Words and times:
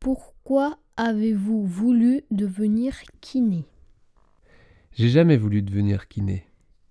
Pourquoi 0.00 0.78
avez-vous 0.96 1.66
voulu 1.66 2.22
devenir 2.30 2.94
kiné? 3.20 3.64
J'ai 4.92 5.08
jamais 5.08 5.36
voulu 5.36 5.62
devenir 5.62 6.06
kiné. 6.06 6.46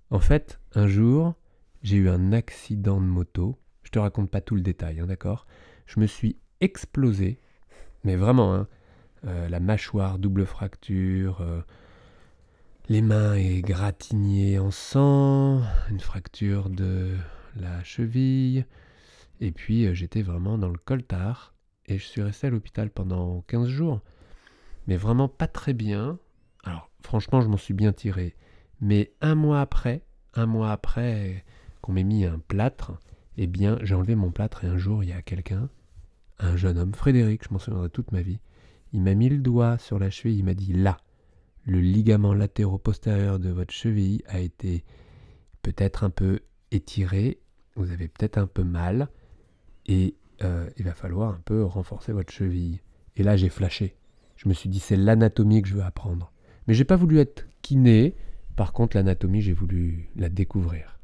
En 0.10 0.20
fait, 0.20 0.60
un 0.76 0.88
jour, 0.88 1.36
j'ai 1.84 1.98
eu 1.98 2.10
un 2.10 2.34
accident 2.34 3.00
de 3.00 3.06
moto. 3.06 3.58
Je 3.84 3.92
te 3.92 4.00
raconte 4.00 4.30
pas 4.30 4.42
tout 4.42 4.56
le 4.56 4.62
détail, 4.62 5.00
hein, 5.00 5.08
d'accord? 5.08 5.48
Je 5.86 6.02
me 6.02 6.06
suis 6.06 6.38
explosé, 6.60 7.40
mais 8.04 8.18
vraiment, 8.18 8.54
hein, 8.54 8.68
euh, 9.26 9.48
la 9.48 9.62
mâchoire, 9.62 10.20
double 10.20 10.46
fracture, 10.46 11.40
euh, 11.40 11.62
les 12.90 13.02
mains 13.02 13.36
égratignées 13.36 14.60
en 14.60 14.72
sang, 14.72 15.62
une 15.90 16.02
fracture 16.02 16.70
de 16.70 17.16
la 17.56 17.84
cheville, 17.86 18.66
et 19.40 19.52
puis 19.52 19.86
euh, 19.86 19.94
j'étais 19.94 20.22
vraiment 20.22 20.58
dans 20.58 20.70
le 20.70 20.78
coltard, 20.78 21.54
et 21.88 21.98
je 21.98 22.06
suis 22.06 22.22
resté 22.22 22.48
à 22.48 22.50
l'hôpital 22.50 22.90
pendant 22.90 23.42
15 23.48 23.68
jours, 23.68 24.02
mais 24.88 24.98
vraiment 24.98 25.28
pas 25.28 25.48
très 25.48 25.74
bien. 25.74 26.20
Alors 26.64 26.90
franchement, 27.02 27.42
je 27.42 27.48
m'en 27.48 27.58
suis 27.58 27.74
bien 27.74 27.94
tiré, 27.94 28.36
mais 28.82 29.12
un 29.22 29.36
mois 29.36 29.62
après, 29.62 30.04
un 30.34 30.46
mois 30.46 30.72
après 30.72 31.46
qu'on 31.82 31.94
m'ait 31.94 32.04
mis 32.04 32.26
un 32.26 32.40
plâtre, 32.40 33.00
eh 33.38 33.48
bien 33.48 33.78
j'ai 33.82 33.96
enlevé 33.96 34.16
mon 34.16 34.32
plâtre 34.32 34.66
et 34.66 34.68
un 34.68 34.78
jour 34.78 35.04
il 35.04 35.10
y 35.10 35.14
a 35.14 35.22
quelqu'un, 35.22 35.70
un 36.40 36.56
jeune 36.58 36.78
homme, 36.78 36.94
Frédéric, 36.94 37.46
je 37.48 37.54
m'en 37.54 37.60
souviendrai 37.60 37.90
toute 37.90 38.12
ma 38.12 38.22
vie, 38.22 38.40
il 38.94 39.02
m'a 39.02 39.16
mis 39.16 39.30
le 39.30 39.38
doigt 39.38 39.78
sur 39.78 40.00
la 40.00 40.10
cheville, 40.10 40.40
il 40.40 40.46
m'a 40.46 40.54
dit 40.54 40.74
là, 40.74 40.98
le 41.66 41.80
ligament 41.80 42.34
latéro-postérieur 42.34 43.40
de 43.40 43.50
votre 43.50 43.74
cheville 43.74 44.24
a 44.28 44.40
été 44.40 44.84
peut-être 45.62 46.04
un 46.04 46.10
peu 46.10 46.40
étiré, 46.72 47.40
vous 47.76 47.92
avez 47.92 48.08
peut-être 48.08 48.38
un 48.38 48.48
peu 48.48 48.64
mal, 48.64 49.10
et 49.86 50.16
euh, 50.44 50.70
il 50.78 50.86
va 50.86 50.94
falloir 50.94 51.30
un 51.30 51.42
peu 51.46 51.64
renforcer 51.64 52.12
votre 52.12 52.32
cheville. 52.32 52.82
Et 53.16 53.24
là, 53.24 53.36
j'ai 53.36 53.50
flashé. 53.50 53.96
Je 54.36 54.48
me 54.48 54.54
suis 54.54 54.70
dit, 54.70 54.80
c'est 54.80 54.96
l'anatomie 54.96 55.62
que 55.62 55.68
je 55.68 55.76
veux 55.76 55.84
apprendre. 55.84 56.32
Mais 56.68 56.74
j'ai 56.74 56.86
pas 56.86 56.96
voulu 56.96 57.20
être 57.20 57.48
kiné. 57.62 58.16
Par 58.56 58.74
contre, 58.74 58.96
l'anatomie, 58.98 59.42
j'ai 59.42 59.54
voulu 59.54 60.10
la 60.16 60.30
découvrir. 60.30 61.00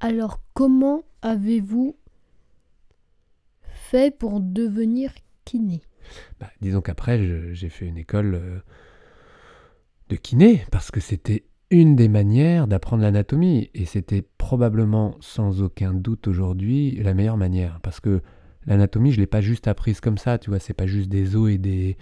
Alors, 0.00 0.40
comment 0.52 1.02
avez-vous 1.22 1.96
fait 3.62 4.16
pour 4.16 4.40
devenir 4.40 5.12
kiné? 5.44 5.82
Bah, 6.38 6.50
Disons 6.60 6.82
qu'après, 6.82 7.54
j'ai 7.54 7.68
fait 7.68 7.86
une 7.86 7.98
école 7.98 8.34
euh, 8.34 8.58
de 10.08 10.16
kiné 10.16 10.64
parce 10.70 10.90
que 10.90 11.00
c'était 11.00 11.44
une 11.70 11.96
des 11.96 12.08
manières 12.08 12.66
d'apprendre 12.66 13.02
l'anatomie 13.02 13.70
et 13.74 13.84
c'était 13.84 14.22
probablement 14.38 15.16
sans 15.20 15.62
aucun 15.62 15.94
doute 15.94 16.28
aujourd'hui 16.28 16.98
la 17.02 17.14
meilleure 17.14 17.36
manière 17.36 17.80
parce 17.82 18.00
que 18.00 18.20
l'anatomie 18.66 19.12
je 19.12 19.20
l'ai 19.20 19.26
pas 19.26 19.40
juste 19.40 19.66
apprise 19.66 20.00
comme 20.00 20.18
ça 20.18 20.38
tu 20.38 20.50
vois 20.50 20.58
c'est 20.58 20.74
pas 20.74 20.86
juste 20.86 21.08
des 21.08 21.36
os 21.36 21.50
et 21.50 21.58
des 21.58 21.96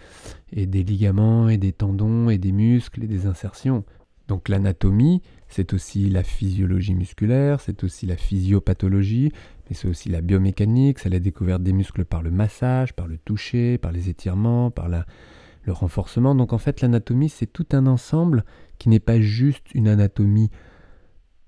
et 0.52 0.66
des 0.66 0.82
ligaments 0.82 1.48
et 1.48 1.58
des 1.58 1.72
tendons 1.72 2.28
et 2.28 2.38
des 2.38 2.52
muscles 2.52 3.04
et 3.04 3.08
des 3.08 3.26
insertions. 3.26 3.84
Donc 4.28 4.48
l'anatomie 4.48 5.22
c'est 5.48 5.72
aussi 5.74 6.08
la 6.08 6.22
physiologie 6.22 6.94
musculaire 6.94 7.60
c'est 7.60 7.84
aussi 7.84 8.06
la 8.06 8.16
physiopathologie 8.16 9.32
mais 9.68 9.76
c'est 9.76 9.88
aussi 9.88 10.08
la 10.08 10.22
biomécanique 10.22 10.98
c'est 10.98 11.08
la 11.08 11.18
découverte 11.18 11.62
des 11.62 11.72
muscles 11.72 12.04
par 12.04 12.22
le 12.22 12.30
massage 12.30 12.94
par 12.94 13.06
le 13.06 13.18
toucher 13.18 13.78
par 13.78 13.92
les 13.92 14.08
étirements 14.08 14.70
par 14.70 14.88
la 14.88 15.06
le 15.64 15.72
renforcement. 15.72 16.34
Donc 16.34 16.52
en 16.52 16.58
fait, 16.58 16.80
l'anatomie, 16.80 17.28
c'est 17.28 17.46
tout 17.46 17.66
un 17.72 17.86
ensemble 17.86 18.44
qui 18.78 18.88
n'est 18.88 19.00
pas 19.00 19.20
juste 19.20 19.74
une 19.74 19.88
anatomie 19.88 20.50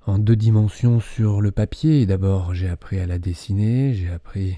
en 0.06 0.18
deux 0.18 0.36
dimensions 0.36 1.00
sur 1.00 1.40
le 1.40 1.50
papier. 1.50 2.06
D'abord, 2.06 2.54
j'ai 2.54 2.68
appris 2.68 2.98
à 2.98 3.06
la 3.06 3.18
dessiner, 3.18 3.94
j'ai 3.94 4.10
appris 4.10 4.56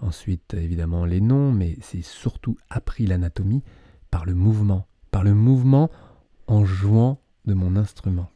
ensuite 0.00 0.54
évidemment 0.54 1.04
les 1.04 1.20
noms, 1.20 1.52
mais 1.52 1.76
c'est 1.80 2.02
surtout 2.02 2.56
appris 2.70 3.06
l'anatomie 3.06 3.62
par 4.10 4.24
le 4.24 4.34
mouvement, 4.34 4.86
par 5.10 5.24
le 5.24 5.34
mouvement 5.34 5.90
en 6.46 6.64
jouant 6.64 7.20
de 7.46 7.54
mon 7.54 7.76
instrument. 7.76 8.30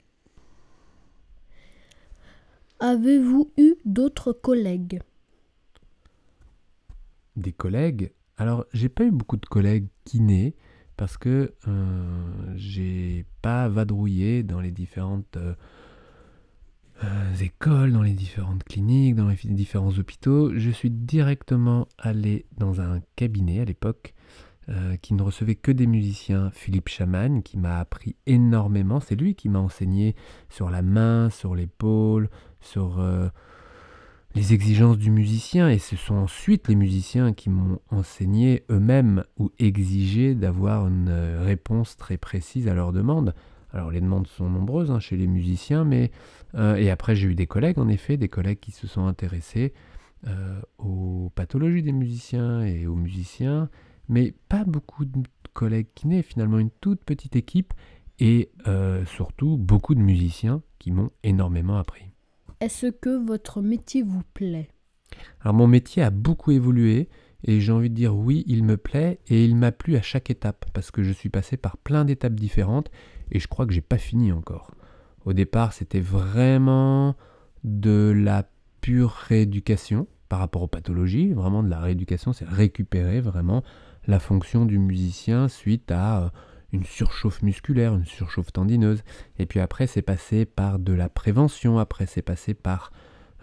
Avez-vous 2.80 3.52
eu 3.56 3.74
d'autres 3.84 4.33
collègues? 4.33 5.00
Des 7.36 7.52
collègues? 7.52 8.12
Alors, 8.38 8.64
j'ai 8.72 8.88
pas 8.88 9.04
eu 9.04 9.10
beaucoup 9.10 9.36
de 9.36 9.46
collègues 9.46 9.88
kinés 10.04 10.54
parce 10.96 11.16
que 11.16 11.54
euh, 11.68 12.54
j'ai 12.56 13.24
pas 13.42 13.68
vadrouillé 13.68 14.42
dans 14.42 14.60
les 14.60 14.70
différentes 14.70 15.36
euh, 15.36 15.54
euh, 17.04 17.34
écoles, 17.40 17.92
dans 17.92 18.02
les 18.02 18.12
différentes 18.12 18.64
cliniques, 18.64 19.16
dans 19.16 19.28
les 19.28 19.36
différents 19.44 19.96
hôpitaux. 19.98 20.56
Je 20.56 20.70
suis 20.70 20.90
directement 20.90 21.88
allé 21.98 22.46
dans 22.56 22.80
un 22.80 23.00
cabinet 23.16 23.60
à 23.60 23.64
l'époque 23.64 24.14
qui 25.02 25.14
ne 25.14 25.22
recevait 25.22 25.56
que 25.56 25.72
des 25.72 25.88
musiciens, 25.88 26.50
Philippe 26.52 26.88
Chamagne, 26.88 27.42
qui 27.42 27.58
m'a 27.58 27.80
appris 27.80 28.14
énormément. 28.26 29.00
C'est 29.00 29.16
lui 29.16 29.34
qui 29.34 29.48
m'a 29.48 29.58
enseigné 29.58 30.14
sur 30.48 30.70
la 30.70 30.82
main, 30.82 31.30
sur 31.30 31.56
l'épaule, 31.56 32.30
sur 32.60 33.02
les 34.34 34.54
exigences 34.54 34.98
du 34.98 35.10
musicien, 35.10 35.68
et 35.68 35.78
ce 35.78 35.96
sont 35.96 36.14
ensuite 36.14 36.68
les 36.68 36.74
musiciens 36.74 37.32
qui 37.32 37.50
m'ont 37.50 37.80
enseigné 37.90 38.64
eux-mêmes 38.70 39.24
ou 39.38 39.50
exigé 39.58 40.34
d'avoir 40.34 40.88
une 40.88 41.08
euh, 41.10 41.42
réponse 41.42 41.96
très 41.96 42.16
précise 42.16 42.66
à 42.68 42.74
leurs 42.74 42.92
demandes. 42.92 43.34
Alors 43.72 43.90
les 43.90 44.00
demandes 44.00 44.26
sont 44.26 44.48
nombreuses 44.48 44.90
hein, 44.90 45.00
chez 45.00 45.16
les 45.16 45.26
musiciens, 45.26 45.84
mais 45.84 46.10
euh, 46.54 46.76
et 46.76 46.90
après 46.90 47.14
j'ai 47.14 47.28
eu 47.28 47.34
des 47.34 47.46
collègues 47.46 47.78
en 47.78 47.88
effet, 47.88 48.16
des 48.16 48.28
collègues 48.28 48.60
qui 48.60 48.70
se 48.70 48.86
sont 48.86 49.06
intéressés 49.06 49.74
euh, 50.26 50.60
aux 50.78 51.30
pathologies 51.34 51.82
des 51.82 51.92
musiciens 51.92 52.64
et 52.64 52.86
aux 52.86 52.94
musiciens, 52.94 53.68
mais 54.08 54.34
pas 54.48 54.64
beaucoup 54.64 55.04
de 55.04 55.22
collègues 55.52 55.88
qui 55.94 56.02
kinés, 56.02 56.22
finalement 56.22 56.58
une 56.58 56.70
toute 56.80 57.04
petite 57.04 57.36
équipe 57.36 57.74
et 58.18 58.52
surtout 59.04 59.56
beaucoup 59.56 59.96
de 59.96 60.00
musiciens 60.00 60.62
qui 60.78 60.92
m'ont 60.92 61.10
énormément 61.24 61.76
appris. 61.76 62.11
Est-ce 62.62 62.86
que 62.86 63.27
votre 63.27 63.61
métier 63.61 64.05
vous 64.05 64.23
plaît? 64.34 64.68
Alors 65.40 65.52
mon 65.52 65.67
métier 65.67 66.00
a 66.00 66.11
beaucoup 66.11 66.52
évolué 66.52 67.08
et 67.42 67.61
j'ai 67.61 67.73
envie 67.73 67.90
de 67.90 67.95
dire 67.96 68.14
oui, 68.14 68.45
il 68.46 68.62
me 68.62 68.77
plaît 68.77 69.18
et 69.27 69.45
il 69.45 69.56
m'a 69.56 69.73
plu 69.73 69.96
à 69.96 70.00
chaque 70.00 70.30
étape 70.30 70.67
parce 70.73 70.92
que 70.92 71.02
je 71.02 71.11
suis 71.11 71.28
passé 71.28 71.56
par 71.56 71.77
plein 71.77 72.05
d'étapes 72.05 72.36
différentes 72.36 72.92
et 73.33 73.40
je 73.40 73.48
crois 73.48 73.67
que 73.67 73.73
j'ai 73.73 73.80
pas 73.80 73.98
fini 73.98 74.30
encore. 74.30 74.70
Au 75.24 75.33
départ, 75.33 75.73
c'était 75.73 75.98
vraiment 75.98 77.17
de 77.64 78.14
la 78.17 78.48
pure 78.80 79.11
rééducation 79.11 80.06
par 80.29 80.39
rapport 80.39 80.62
aux 80.62 80.68
pathologies, 80.68 81.33
vraiment 81.33 81.64
de 81.64 81.68
la 81.68 81.80
rééducation, 81.80 82.33
c'est 82.33 82.48
récupérer 82.48 83.20
vraiment 83.20 83.64
la 84.06 84.20
fonction 84.20 84.67
du 84.67 84.79
musicien 84.79 85.48
suite 85.48 85.90
à 85.90 86.23
euh, 86.23 86.29
une 86.72 86.84
surchauffe 86.84 87.42
musculaire, 87.42 87.94
une 87.94 88.06
surchauffe 88.06 88.52
tendineuse. 88.52 89.02
Et 89.38 89.46
puis 89.46 89.60
après, 89.60 89.86
c'est 89.86 90.02
passé 90.02 90.44
par 90.44 90.78
de 90.78 90.92
la 90.92 91.08
prévention, 91.08 91.78
après, 91.78 92.06
c'est 92.06 92.22
passé 92.22 92.55
par 92.55 92.92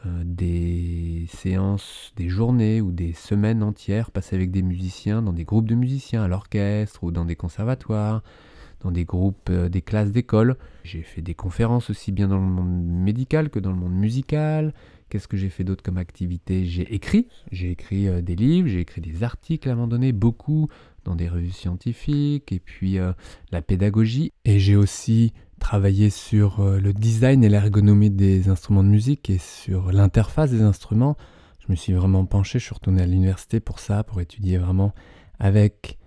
euh, 0.05 0.23
des 0.25 1.25
séances, 1.29 2.13
des 2.15 2.29
journées 2.29 2.81
ou 2.81 2.91
des 2.91 3.13
semaines 3.13 3.63
entières 3.63 4.11
passées 4.11 4.35
avec 4.35 4.49
des 4.51 4.61
musiciens, 4.61 5.21
dans 5.21 5.33
des 5.33 5.43
groupes 5.43 5.67
de 5.67 5.75
musiciens, 5.75 6.23
à 6.23 6.27
l'orchestre 6.27 7.03
ou 7.03 7.11
dans 7.11 7.25
des 7.25 7.35
conservatoires, 7.35 8.23
dans 8.81 8.91
des 8.91 9.05
groupes, 9.05 9.49
euh, 9.49 9.69
des 9.69 9.81
classes 9.81 10.11
d'école. 10.11 10.55
J'ai 10.83 11.01
fait 11.01 11.21
des 11.21 11.33
conférences 11.35 11.89
aussi 11.89 12.11
bien 12.11 12.29
dans 12.29 12.37
le 12.37 12.43
monde 12.43 12.81
médical 12.83 13.49
que 13.49 13.59
dans 13.59 13.71
le 13.71 13.77
monde 13.77 13.93
musical. 13.93 14.73
Qu'est-ce 15.09 15.27
que 15.27 15.37
j'ai 15.37 15.49
fait 15.49 15.63
d'autre 15.63 15.83
comme 15.83 15.97
activité? 15.97 16.65
J'ai 16.65 16.93
écrit, 16.93 17.27
j'ai 17.51 17.71
écrit 17.71 18.07
euh, 18.07 18.21
des 18.21 18.35
livres, 18.35 18.67
j'ai 18.67 18.79
écrit 18.79 19.01
des 19.01 19.23
articles 19.23 19.67
à 19.67 19.73
un 19.73 19.75
moment 19.75 19.87
donné, 19.87 20.13
beaucoup 20.13 20.69
dans 21.09 21.15
des 21.15 21.27
revues 21.27 21.51
scientifiques, 21.51 22.51
et 22.51 22.59
puis 22.59 22.99
euh, 22.99 23.11
la 23.51 23.61
pédagogie. 23.61 24.31
Et 24.45 24.59
j'ai 24.59 24.75
aussi 24.75 25.33
travaillé 25.59 26.09
sur 26.09 26.61
euh, 26.61 26.79
le 26.79 26.93
design 26.93 27.43
et 27.43 27.49
l'ergonomie 27.49 28.09
des 28.09 28.47
instruments 28.47 28.83
de 28.83 28.89
musique 28.89 29.29
et 29.29 29.39
sur 29.39 29.91
l'interface 29.91 30.51
des 30.51 30.61
instruments. 30.61 31.17
Je 31.59 31.65
me 31.69 31.75
suis 31.75 31.93
vraiment 31.93 32.25
penché, 32.25 32.59
je 32.59 32.65
suis 32.65 32.73
retourné 32.73 33.01
à 33.01 33.05
l'université 33.05 33.59
pour 33.59 33.79
ça, 33.79 34.03
pour 34.03 34.21
étudier 34.21 34.57
vraiment 34.57 34.93
avec 35.39 35.98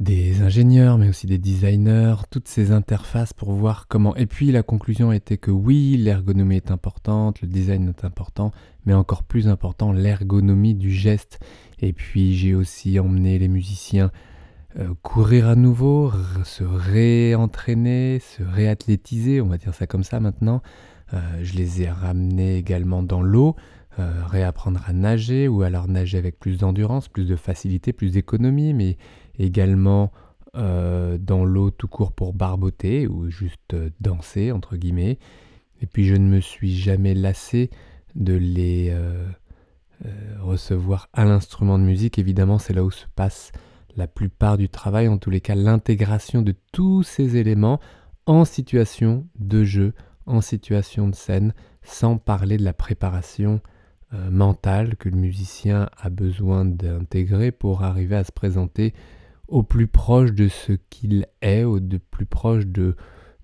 des 0.00 0.42
ingénieurs, 0.42 0.96
mais 0.96 1.08
aussi 1.08 1.26
des 1.26 1.38
designers, 1.38 2.14
toutes 2.30 2.46
ces 2.46 2.70
interfaces 2.70 3.32
pour 3.32 3.52
voir 3.52 3.88
comment. 3.88 4.14
Et 4.14 4.26
puis 4.26 4.52
la 4.52 4.62
conclusion 4.62 5.10
était 5.10 5.38
que 5.38 5.50
oui, 5.50 5.96
l'ergonomie 5.96 6.56
est 6.56 6.70
importante, 6.70 7.42
le 7.42 7.48
design 7.48 7.88
est 7.88 8.04
important, 8.04 8.52
mais 8.86 8.94
encore 8.94 9.24
plus 9.24 9.48
important, 9.48 9.92
l'ergonomie 9.92 10.74
du 10.74 10.90
geste. 10.90 11.40
Et 11.80 11.92
puis 11.92 12.36
j'ai 12.36 12.54
aussi 12.54 13.00
emmené 13.00 13.38
les 13.38 13.48
musiciens 13.48 14.12
euh, 14.78 14.88
courir 15.02 15.48
à 15.48 15.56
nouveau, 15.56 16.12
se 16.44 16.62
réentraîner, 16.62 18.20
se 18.20 18.42
réathlétiser, 18.42 19.40
on 19.40 19.46
va 19.46 19.58
dire 19.58 19.74
ça 19.74 19.86
comme 19.86 20.04
ça 20.04 20.20
maintenant. 20.20 20.62
Euh, 21.14 21.18
je 21.42 21.54
les 21.54 21.82
ai 21.82 21.88
ramenés 21.88 22.56
également 22.56 23.02
dans 23.02 23.22
l'eau, 23.22 23.56
euh, 23.98 24.12
réapprendre 24.26 24.80
à 24.86 24.92
nager 24.92 25.48
ou 25.48 25.62
alors 25.62 25.88
nager 25.88 26.18
avec 26.18 26.38
plus 26.38 26.58
d'endurance, 26.58 27.08
plus 27.08 27.24
de 27.24 27.34
facilité, 27.34 27.92
plus 27.92 28.12
d'économie, 28.12 28.74
mais 28.74 28.96
également 29.38 30.12
euh, 30.56 31.18
dans 31.18 31.44
l'eau 31.44 31.70
tout 31.70 31.88
court 31.88 32.12
pour 32.12 32.32
barboter 32.32 33.06
ou 33.06 33.30
juste 33.30 33.74
euh, 33.74 33.90
danser, 34.00 34.52
entre 34.52 34.76
guillemets. 34.76 35.18
Et 35.80 35.86
puis 35.86 36.06
je 36.06 36.14
ne 36.14 36.28
me 36.28 36.40
suis 36.40 36.76
jamais 36.76 37.14
lassé 37.14 37.70
de 38.14 38.34
les 38.34 38.96
recevoir 40.40 41.08
à 41.12 41.24
l'instrument 41.24 41.78
de 41.78 41.84
musique. 41.84 42.18
Évidemment, 42.18 42.58
c'est 42.58 42.72
là 42.72 42.82
où 42.82 42.90
se 42.90 43.06
passe 43.14 43.52
la 43.96 44.06
plupart 44.06 44.56
du 44.56 44.68
travail, 44.68 45.08
en 45.08 45.18
tous 45.18 45.30
les 45.30 45.40
cas 45.40 45.54
l'intégration 45.54 46.42
de 46.42 46.54
tous 46.72 47.02
ces 47.02 47.36
éléments 47.36 47.80
en 48.26 48.44
situation 48.44 49.26
de 49.38 49.64
jeu, 49.64 49.92
en 50.26 50.40
situation 50.40 51.08
de 51.08 51.14
scène, 51.14 51.54
sans 51.82 52.18
parler 52.18 52.58
de 52.58 52.64
la 52.64 52.72
préparation 52.72 53.60
euh, 54.12 54.30
mentale 54.30 54.96
que 54.96 55.08
le 55.08 55.16
musicien 55.16 55.88
a 55.96 56.10
besoin 56.10 56.64
d'intégrer 56.64 57.50
pour 57.50 57.82
arriver 57.82 58.16
à 58.16 58.24
se 58.24 58.32
présenter 58.32 58.94
au 59.48 59.62
plus 59.62 59.88
proche 59.88 60.32
de 60.32 60.48
ce 60.48 60.72
qu'il 60.90 61.26
est, 61.42 61.64
au 61.64 61.80
plus 62.10 62.26
proche 62.26 62.66
de 62.66 62.94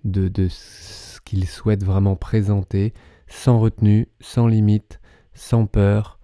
ce 0.04 1.20
qu'il 1.22 1.46
souhaite 1.48 1.82
vraiment 1.82 2.16
présenter, 2.16 2.92
sans 3.26 3.58
retenue, 3.58 4.08
sans 4.20 4.46
limite, 4.46 5.00
sans 5.32 5.66
peur, 5.66 6.18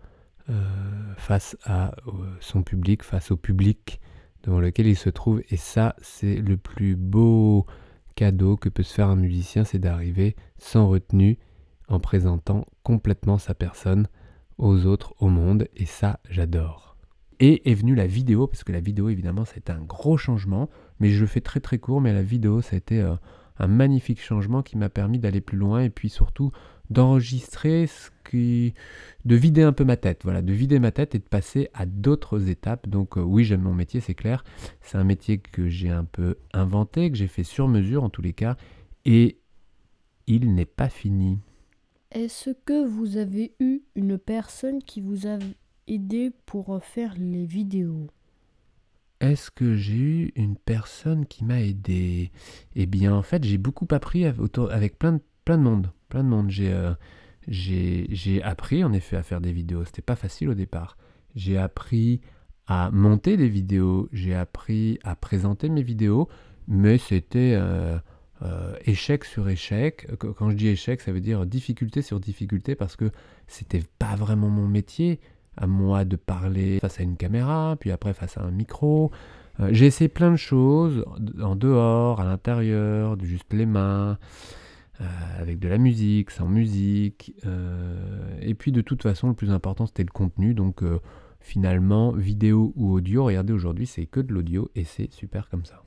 euh, 0.50 1.15
face 1.17 1.56
à 1.65 1.93
euh, 2.09 2.11
son 2.41 2.62
public, 2.62 3.03
face 3.05 3.31
au 3.31 3.37
public 3.37 4.00
devant 4.43 4.59
lequel 4.59 4.87
il 4.87 4.97
se 4.97 5.11
trouve. 5.11 5.43
Et 5.50 5.56
ça, 5.56 5.94
c'est 6.00 6.37
le 6.37 6.56
plus 6.56 6.97
beau 6.97 7.67
cadeau 8.17 8.56
que 8.56 8.69
peut 8.69 8.82
se 8.82 8.94
faire 8.94 9.09
un 9.09 9.17
musicien, 9.17 9.65
c'est 9.65 9.79
d'arriver 9.79 10.35
sans 10.59 10.88
retenue, 10.88 11.38
en 11.88 12.00
présentant 12.00 12.65
complètement 12.82 13.38
sa 13.38 13.55
personne 13.55 14.09
aux 14.59 14.87
autres, 14.87 15.15
au 15.21 15.29
monde. 15.29 15.69
Et 15.77 15.87
ça, 15.87 16.19
j'adore. 16.29 16.89
Et 17.40 17.70
est 17.70 17.75
venue 17.75 17.94
la 17.94 18.06
vidéo, 18.06 18.46
parce 18.46 18.64
que 18.64 18.72
la 18.72 18.81
vidéo, 18.81 19.08
évidemment, 19.08 19.44
c'était 19.44 19.72
un 19.72 19.81
gros 19.81 20.16
changement. 20.16 20.69
Mais 21.00 21.10
je 21.10 21.20
le 21.20 21.26
fais 21.26 21.40
très 21.40 21.60
très 21.60 21.78
court, 21.78 22.00
mais 22.00 22.12
la 22.12 22.22
vidéo, 22.22 22.60
ça 22.60 22.75
a 22.75 22.78
été 22.78 23.00
euh, 23.00 23.14
un 23.60 23.66
magnifique 23.66 24.20
changement 24.20 24.62
qui 24.62 24.76
m'a 24.76 24.88
permis 24.88 25.19
d'aller 25.19 25.40
plus 25.40 25.58
loin 25.58 25.82
et 25.82 25.90
puis 25.90 26.08
surtout 26.08 26.50
d'enregistrer 26.88 27.87
ce 27.87 28.10
qui 28.28 28.75
de 29.25 29.37
vider 29.37 29.62
un 29.62 29.72
peu 29.72 29.84
ma 29.84 29.96
tête 29.96 30.22
voilà 30.25 30.42
de 30.42 30.52
vider 30.52 30.81
ma 30.81 30.90
tête 30.90 31.14
et 31.14 31.19
de 31.19 31.25
passer 31.25 31.69
à 31.72 31.87
d'autres 31.87 32.48
étapes 32.48 32.88
donc 32.88 33.16
euh, 33.16 33.20
oui 33.20 33.44
j'aime 33.44 33.62
mon 33.62 33.75
métier 33.75 34.00
c'est 34.00 34.14
clair 34.14 34.43
c'est 34.81 34.98
un 34.98 35.04
métier 35.04 35.38
que 35.38 35.69
j'ai 35.69 35.90
un 35.90 36.04
peu 36.04 36.36
inventé 36.52 37.10
que 37.10 37.16
j'ai 37.16 37.28
fait 37.28 37.44
sur 37.44 37.69
mesure 37.69 38.02
en 38.02 38.08
tous 38.08 38.22
les 38.22 38.32
cas 38.32 38.56
et 39.04 39.38
il 40.26 40.54
n'est 40.54 40.64
pas 40.64 40.88
fini 40.88 41.38
est-ce 42.10 42.50
que 42.64 42.88
vous 42.88 43.19
avez 43.19 43.54
eu 43.60 43.82
une 43.94 44.19
personne 44.19 44.82
qui 44.82 45.00
vous 45.00 45.28
a 45.28 45.38
aidé 45.90 46.31
pour 46.46 46.82
faire 46.82 47.14
les 47.19 47.44
vidéos 47.44 48.06
est-ce 49.20 49.50
que 49.50 49.76
j'ai 49.76 49.94
eu 49.94 50.32
une 50.34 50.56
personne 50.56 51.26
qui 51.26 51.44
m'a 51.44 51.60
aidé? 51.60 52.32
Eh 52.75 52.87
bien, 52.87 53.14
en 53.14 53.22
fait, 53.22 53.44
j'ai 53.44 53.58
beaucoup 53.58 53.87
appris 53.90 54.25
avec 54.25 54.98
plein 54.98 55.12
de, 55.12 55.20
plein 55.44 55.58
de 55.58 55.62
monde. 55.62 55.92
Plein 56.08 56.25
de 56.25 56.28
monde. 56.28 56.50
Euh, 56.60 56.94
j'ai, 57.46 58.42
appris, 58.42 58.82
en 58.82 58.92
effet, 58.94 59.16
à 59.16 59.22
faire 59.22 59.42
des 59.42 59.52
vidéos. 59.52 59.84
C'était 59.84 60.02
pas 60.02 60.16
facile 60.16 60.48
au 60.48 60.54
départ. 60.54 60.96
J'ai 61.37 61.58
appris 61.58 62.22
à 62.66 62.90
monter 62.90 63.36
des 63.36 63.48
vidéos. 63.48 64.08
J'ai 64.10 64.34
appris 64.34 64.98
à 65.04 65.14
présenter 65.16 65.69
mes 65.69 65.82
vidéos. 65.82 66.28
Mais 66.66 66.96
c'était 66.96 67.54
euh, 67.56 67.98
euh, 68.40 68.75
échec 68.86 69.26
sur 69.26 69.50
échec. 69.50 70.08
Quand 70.19 70.48
je 70.48 70.56
dis 70.56 70.69
échec, 70.69 71.02
ça 71.02 71.12
veut 71.12 71.20
dire 71.20 71.44
difficulté 71.44 72.00
sur 72.00 72.20
difficulté 72.20 72.75
parce 72.75 72.96
que 72.96 73.10
c'était 73.48 73.82
pas 73.98 74.16
vraiment 74.16 74.48
mon 74.48 74.66
métier 74.66 75.20
à 75.60 75.66
moi 75.66 76.04
de 76.04 76.16
parler 76.16 76.78
face 76.80 76.98
à 76.98 77.02
une 77.02 77.16
caméra, 77.16 77.76
puis 77.78 77.90
après 77.90 78.14
face 78.14 78.36
à 78.38 78.42
un 78.42 78.50
micro. 78.50 79.10
Euh, 79.60 79.68
j'ai 79.72 79.86
essayé 79.86 80.08
plein 80.08 80.30
de 80.30 80.36
choses, 80.36 81.04
en 81.40 81.54
dehors, 81.54 82.20
à 82.20 82.24
l'intérieur, 82.24 83.18
juste 83.22 83.52
les 83.52 83.66
mains, 83.66 84.18
euh, 85.00 85.04
avec 85.38 85.58
de 85.58 85.68
la 85.68 85.78
musique, 85.78 86.30
sans 86.30 86.48
musique. 86.48 87.34
Euh, 87.44 88.38
et 88.40 88.54
puis 88.54 88.72
de 88.72 88.80
toute 88.80 89.02
façon, 89.02 89.28
le 89.28 89.34
plus 89.34 89.50
important, 89.50 89.86
c'était 89.86 90.02
le 90.02 90.12
contenu. 90.12 90.54
Donc 90.54 90.82
finalement, 91.40 92.12
vidéo 92.12 92.72
ou 92.76 92.92
audio, 92.92 93.24
regardez 93.24 93.52
aujourd'hui, 93.52 93.86
c'est 93.86 94.06
que 94.06 94.20
de 94.20 94.32
l'audio 94.32 94.70
et 94.74 94.84
c'est 94.84 95.12
super 95.12 95.48
comme 95.50 95.66
ça. 95.66 95.82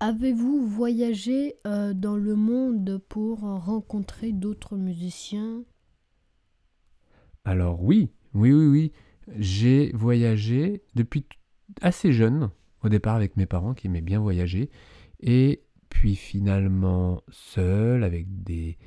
Avez-vous 0.00 0.66
voyagé 0.66 1.54
dans 1.64 2.16
le 2.16 2.34
monde 2.34 3.00
pour 3.08 3.40
rencontrer 3.40 4.32
d'autres 4.32 4.76
musiciens? 4.76 5.62
Alors 7.44 7.82
oui, 7.84 8.10
oui, 8.34 8.52
oui, 8.52 8.66
oui. 8.66 8.92
J'ai 9.38 9.92
voyagé 9.94 10.82
depuis 10.94 11.24
assez 11.80 12.12
jeune, 12.12 12.50
au 12.82 12.88
départ 12.88 13.16
avec 13.16 13.36
mes 13.36 13.46
parents 13.46 13.74
qui 13.74 13.86
aimaient 13.86 14.00
bien 14.00 14.20
voyager, 14.20 14.70
et 15.20 15.62
puis 15.88 16.16
finalement 16.16 17.22
seul, 17.30 18.02
avec 18.02 18.26
des, 18.42 18.78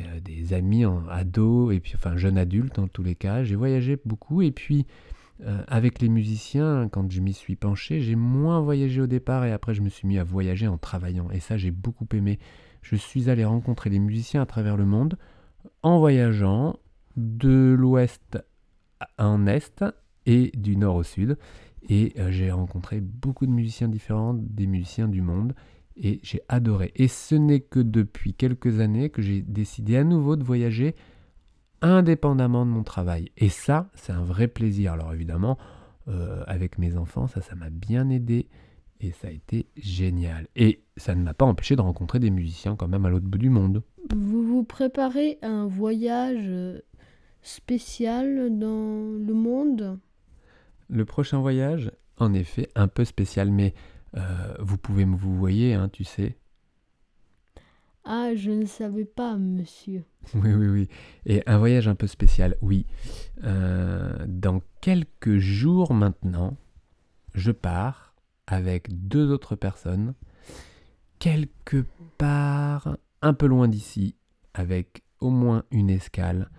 euh, 0.00 0.20
des 0.20 0.52
amis 0.52 0.84
en 0.84 1.08
ado, 1.08 1.70
et 1.70 1.80
puis 1.80 1.92
enfin 1.96 2.16
jeune 2.16 2.38
adulte 2.38 2.78
en 2.78 2.86
tous 2.86 3.02
les 3.02 3.16
cas. 3.16 3.42
J'ai 3.42 3.56
voyagé 3.56 3.98
beaucoup, 4.04 4.42
et 4.42 4.52
puis 4.52 4.86
euh, 5.44 5.62
avec 5.66 6.00
les 6.00 6.08
musiciens, 6.08 6.88
quand 6.88 7.10
je 7.10 7.20
m'y 7.20 7.32
suis 7.32 7.56
penché, 7.56 8.00
j'ai 8.00 8.14
moins 8.14 8.60
voyagé 8.60 9.00
au 9.00 9.08
départ, 9.08 9.44
et 9.44 9.52
après 9.52 9.74
je 9.74 9.82
me 9.82 9.88
suis 9.88 10.06
mis 10.06 10.18
à 10.18 10.24
voyager 10.24 10.68
en 10.68 10.78
travaillant, 10.78 11.28
et 11.30 11.40
ça 11.40 11.56
j'ai 11.56 11.72
beaucoup 11.72 12.06
aimé. 12.12 12.38
Je 12.82 12.96
suis 12.96 13.30
allé 13.30 13.44
rencontrer 13.44 13.90
les 13.90 13.98
musiciens 13.98 14.42
à 14.42 14.46
travers 14.46 14.76
le 14.76 14.84
monde, 14.84 15.18
en 15.82 15.98
voyageant 15.98 16.78
de 17.16 17.74
l'ouest 17.76 18.38
en 19.18 19.46
est 19.46 19.84
et 20.26 20.52
du 20.56 20.76
nord 20.76 20.96
au 20.96 21.02
sud. 21.02 21.36
Et 21.88 22.14
euh, 22.18 22.30
j'ai 22.30 22.50
rencontré 22.50 23.00
beaucoup 23.00 23.46
de 23.46 23.50
musiciens 23.50 23.88
différents, 23.88 24.34
des 24.34 24.66
musiciens 24.66 25.08
du 25.08 25.20
monde, 25.20 25.54
et 25.96 26.20
j'ai 26.22 26.40
adoré. 26.48 26.92
Et 26.96 27.08
ce 27.08 27.34
n'est 27.34 27.60
que 27.60 27.80
depuis 27.80 28.34
quelques 28.34 28.80
années 28.80 29.10
que 29.10 29.22
j'ai 29.22 29.42
décidé 29.42 29.96
à 29.96 30.04
nouveau 30.04 30.36
de 30.36 30.44
voyager 30.44 30.94
indépendamment 31.82 32.64
de 32.64 32.70
mon 32.70 32.82
travail. 32.82 33.30
Et 33.36 33.50
ça, 33.50 33.90
c'est 33.94 34.12
un 34.12 34.24
vrai 34.24 34.48
plaisir. 34.48 34.94
Alors 34.94 35.12
évidemment, 35.12 35.58
euh, 36.08 36.42
avec 36.46 36.78
mes 36.78 36.96
enfants, 36.96 37.26
ça, 37.26 37.42
ça 37.42 37.54
m'a 37.54 37.70
bien 37.70 38.08
aidé. 38.08 38.48
Et 39.00 39.12
ça 39.12 39.28
a 39.28 39.30
été 39.30 39.66
génial. 39.76 40.46
Et 40.56 40.82
ça 40.96 41.14
ne 41.14 41.22
m'a 41.22 41.34
pas 41.34 41.44
empêché 41.44 41.76
de 41.76 41.82
rencontrer 41.82 42.20
des 42.20 42.30
musiciens 42.30 42.74
quand 42.76 42.88
même 42.88 43.04
à 43.04 43.10
l'autre 43.10 43.26
bout 43.26 43.38
du 43.38 43.50
monde. 43.50 43.82
Vous 44.14 44.42
vous 44.42 44.64
préparez 44.64 45.38
un 45.42 45.66
voyage 45.66 46.80
spécial 47.44 48.58
dans 48.58 49.16
le 49.18 49.32
monde 49.32 50.00
Le 50.88 51.04
prochain 51.04 51.38
voyage, 51.38 51.92
en 52.18 52.34
effet, 52.34 52.68
un 52.74 52.88
peu 52.88 53.04
spécial, 53.04 53.52
mais 53.52 53.74
euh, 54.16 54.54
vous 54.58 54.78
pouvez 54.78 55.04
me 55.04 55.14
vous 55.14 55.36
voyez, 55.36 55.74
hein, 55.74 55.88
tu 55.88 56.04
sais. 56.04 56.36
Ah, 58.04 58.34
je 58.34 58.50
ne 58.50 58.66
savais 58.66 59.04
pas, 59.04 59.36
monsieur. 59.36 60.04
Oui, 60.34 60.52
oui, 60.52 60.68
oui. 60.68 60.88
Et 61.26 61.42
un 61.46 61.58
voyage 61.58 61.86
un 61.86 61.94
peu 61.94 62.06
spécial, 62.06 62.56
oui. 62.60 62.86
Euh, 63.44 64.16
dans 64.26 64.62
quelques 64.80 65.36
jours 65.36 65.92
maintenant, 65.94 66.56
je 67.34 67.52
pars 67.52 68.14
avec 68.46 68.88
deux 69.06 69.30
autres 69.30 69.54
personnes, 69.54 70.14
quelque 71.18 71.84
part 72.18 72.96
un 73.22 73.34
peu 73.34 73.46
loin 73.46 73.68
d'ici, 73.68 74.16
avec 74.54 75.02
au 75.20 75.30
moins 75.30 75.64
une 75.70 75.90
escale 75.90 76.50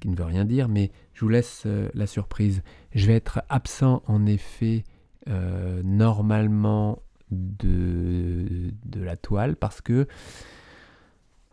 qui 0.00 0.08
ne 0.08 0.16
veut 0.16 0.24
rien 0.24 0.44
dire, 0.44 0.68
mais 0.68 0.90
je 1.14 1.20
vous 1.24 1.28
laisse 1.28 1.64
euh, 1.66 1.88
la 1.94 2.06
surprise. 2.06 2.62
Je 2.94 3.06
vais 3.06 3.14
être 3.14 3.42
absent 3.48 4.02
en 4.06 4.26
effet 4.26 4.84
euh, 5.28 5.82
normalement 5.84 7.02
de, 7.30 8.72
de 8.84 9.00
la 9.02 9.16
toile 9.16 9.54
parce 9.54 9.80
que 9.80 10.08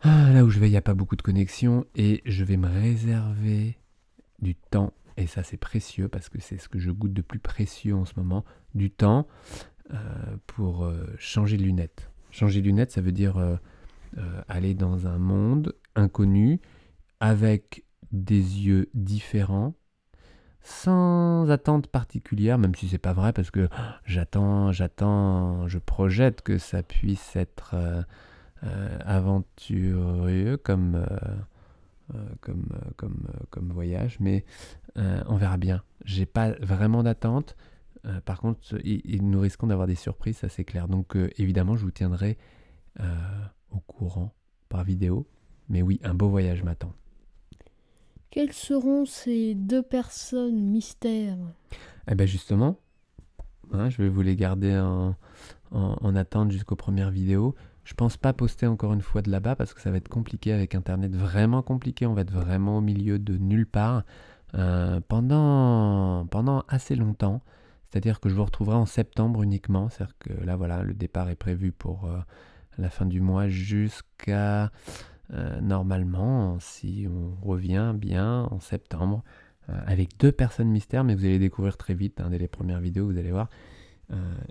ah, 0.00 0.30
là 0.32 0.44
où 0.44 0.50
je 0.50 0.58
vais, 0.58 0.68
il 0.68 0.72
n'y 0.72 0.76
a 0.76 0.82
pas 0.82 0.94
beaucoup 0.94 1.16
de 1.16 1.22
connexion 1.22 1.84
et 1.94 2.22
je 2.24 2.44
vais 2.44 2.56
me 2.56 2.68
réserver 2.68 3.78
du 4.40 4.54
temps, 4.54 4.92
et 5.16 5.26
ça 5.26 5.42
c'est 5.42 5.56
précieux 5.56 6.06
parce 6.08 6.28
que 6.28 6.40
c'est 6.40 6.58
ce 6.58 6.68
que 6.68 6.78
je 6.78 6.92
goûte 6.92 7.12
de 7.12 7.22
plus 7.22 7.40
précieux 7.40 7.96
en 7.96 8.04
ce 8.04 8.12
moment, 8.16 8.44
du 8.74 8.92
temps 8.92 9.26
euh, 9.92 9.96
pour 10.46 10.88
changer 11.18 11.56
de 11.56 11.64
lunettes. 11.64 12.12
Changer 12.30 12.60
de 12.60 12.66
lunettes, 12.66 12.92
ça 12.92 13.00
veut 13.00 13.12
dire 13.12 13.58
aller 14.46 14.74
dans 14.74 15.08
un 15.08 15.18
monde 15.18 15.74
inconnu 15.96 16.60
avec 17.18 17.84
des 18.12 18.36
yeux 18.36 18.90
différents, 18.94 19.74
sans 20.62 21.48
attente 21.50 21.86
particulière, 21.86 22.58
même 22.58 22.74
si 22.74 22.88
c'est 22.88 22.98
pas 22.98 23.12
vrai, 23.12 23.32
parce 23.32 23.50
que 23.50 23.68
j'attends, 24.04 24.72
j'attends, 24.72 25.68
je 25.68 25.78
projette 25.78 26.42
que 26.42 26.58
ça 26.58 26.82
puisse 26.82 27.36
être 27.36 27.72
euh, 27.74 28.02
euh, 28.64 28.98
aventureux 29.04 30.56
comme, 30.62 31.06
euh, 32.14 32.18
comme, 32.40 32.68
comme, 32.96 33.28
comme 33.50 33.72
voyage, 33.72 34.18
mais 34.20 34.44
on 35.26 35.36
verra 35.36 35.58
bien. 35.58 35.84
J'ai 36.04 36.26
pas 36.26 36.50
vraiment 36.60 37.04
d'attente. 37.04 37.56
par 38.24 38.40
contre, 38.40 38.76
nous 39.20 39.40
risquons 39.40 39.68
d'avoir 39.68 39.86
des 39.86 39.94
surprises, 39.94 40.38
ça 40.38 40.48
c'est 40.48 40.64
clair. 40.64 40.88
Donc 40.88 41.16
évidemment, 41.36 41.76
je 41.76 41.84
vous 41.84 41.92
tiendrai 41.92 42.36
au 43.70 43.78
courant 43.86 44.34
par 44.68 44.82
vidéo. 44.82 45.28
Mais 45.68 45.82
oui, 45.82 46.00
un 46.02 46.14
beau 46.14 46.28
voyage 46.28 46.64
m'attend. 46.64 46.92
Quelles 48.30 48.52
seront 48.52 49.06
ces 49.06 49.54
deux 49.54 49.82
personnes 49.82 50.60
mystères? 50.60 51.38
Eh 52.10 52.14
bien 52.14 52.26
justement, 52.26 52.78
hein, 53.72 53.88
je 53.90 54.02
vais 54.02 54.08
vous 54.08 54.22
les 54.22 54.36
garder 54.36 54.76
en, 54.78 55.14
en, 55.70 56.16
attente 56.16 56.50
jusqu'aux 56.50 56.76
premières 56.76 57.10
vidéos. 57.10 57.54
Je 57.84 57.94
pense 57.94 58.16
pas 58.16 58.32
poster 58.34 58.66
encore 58.66 58.92
une 58.92 59.00
fois 59.00 59.22
de 59.22 59.30
là-bas 59.30 59.56
parce 59.56 59.72
que 59.72 59.80
ça 59.80 59.90
va 59.90 59.96
être 59.96 60.08
compliqué 60.08 60.52
avec 60.52 60.74
Internet, 60.74 61.14
vraiment 61.14 61.62
compliqué. 61.62 62.06
On 62.06 62.12
va 62.14 62.20
être 62.20 62.32
vraiment 62.32 62.78
au 62.78 62.80
milieu 62.82 63.18
de 63.18 63.36
nulle 63.38 63.66
part. 63.66 64.04
euh, 64.54 65.00
pendant, 65.08 66.26
pendant 66.26 66.64
assez 66.68 66.96
longtemps. 66.96 67.42
C'est-à-dire 67.90 68.20
que 68.20 68.28
je 68.28 68.34
vous 68.34 68.44
retrouverai 68.44 68.76
en 68.76 68.86
septembre 68.86 69.42
uniquement. 69.42 69.88
C'est-à-dire 69.88 70.14
que 70.18 70.32
là, 70.44 70.56
voilà, 70.56 70.82
le 70.82 70.94
départ 70.94 71.28
est 71.30 71.36
prévu 71.36 71.72
pour 71.72 72.06
euh, 72.06 72.18
la 72.76 72.90
fin 72.90 73.06
du 73.06 73.20
mois 73.20 73.48
jusqu'à 73.48 74.70
euh, 75.32 75.60
normalement, 75.60 76.58
si 76.60 77.06
on 77.08 77.34
revient 77.46 77.94
bien 77.96 78.44
en 78.50 78.60
septembre, 78.60 79.22
avec 79.86 80.18
deux 80.18 80.32
personnes 80.32 80.70
mystères, 80.70 81.04
mais 81.04 81.14
vous 81.14 81.26
allez 81.26 81.38
découvrir 81.38 81.76
très 81.76 81.92
vite, 81.92 82.22
hein, 82.22 82.30
dès 82.30 82.38
les 82.38 82.48
premières 82.48 82.80
vidéos, 82.80 83.04
vous 83.04 83.18
allez 83.18 83.32
voir, 83.32 83.50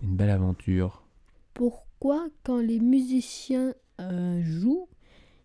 une 0.04 0.16
belle 0.16 0.30
aventure. 0.30 1.08
Pourquoi, 1.56 2.28
quand 2.44 2.60
les 2.60 2.80
musiciens 2.80 3.74
jouent, 4.42 4.88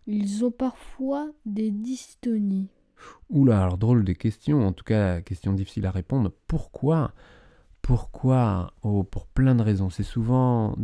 ils 0.07 0.45
ont 0.45 0.51
parfois 0.51 1.31
des 1.47 1.71
dystonies? 1.71 2.69
Oula, 3.31 3.63
alors 3.63 3.79
drôle 3.79 4.05
de 4.05 4.13
question, 4.13 4.67
en 4.67 4.73
tout 4.73 4.85
cas 4.85 5.23
question 5.23 5.55
difficile 5.55 5.87
à 5.87 5.91
répondre. 5.91 6.31
Pourquoi 6.47 7.13
Pourquoi 7.83 8.73
oh, 8.83 9.03
Pour 9.03 9.27
plein 9.27 9.55
de 9.55 9.63
raisons. 9.63 9.91
C'est 9.91 10.03
souvent 10.03 10.77